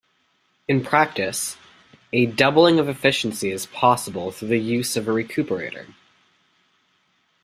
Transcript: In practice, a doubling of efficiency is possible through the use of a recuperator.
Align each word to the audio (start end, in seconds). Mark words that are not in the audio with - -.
In 0.67 0.83
practice, 0.83 1.57
a 2.11 2.25
doubling 2.25 2.79
of 2.79 2.89
efficiency 2.89 3.51
is 3.51 3.67
possible 3.67 4.31
through 4.31 4.47
the 4.47 4.57
use 4.59 4.97
of 4.97 5.07
a 5.07 5.11
recuperator. 5.11 5.93